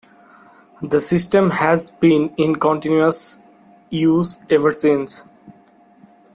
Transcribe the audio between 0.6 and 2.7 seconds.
The system has been in